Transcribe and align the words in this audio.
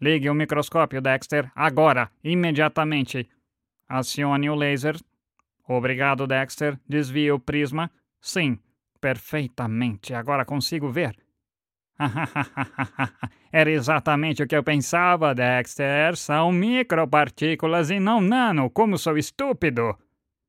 Ligue 0.00 0.30
o 0.30 0.34
microscópio, 0.34 1.00
Dexter, 1.00 1.50
agora, 1.54 2.10
imediatamente. 2.22 3.28
Acione 3.88 4.48
o 4.48 4.54
laser. 4.54 4.96
Obrigado, 5.66 6.26
Dexter. 6.26 6.78
Desvie 6.88 7.32
o 7.32 7.40
prisma. 7.40 7.90
Sim, 8.20 8.58
perfeitamente. 9.00 10.14
Agora 10.14 10.44
consigo 10.44 10.90
ver. 10.90 11.16
Era 13.50 13.70
exatamente 13.70 14.42
o 14.42 14.46
que 14.46 14.54
eu 14.54 14.62
pensava, 14.62 15.34
Dexter. 15.34 16.16
São 16.16 16.52
micropartículas 16.52 17.90
e 17.90 17.98
não 17.98 18.20
nano, 18.20 18.70
como 18.70 18.96
sou 18.96 19.18
estúpido. 19.18 19.96